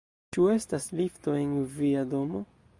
Ĉu 0.37 0.45
estas 0.53 0.87
lifto 1.01 1.37
en 1.43 1.55
via 1.77 2.05
domo? 2.17 2.47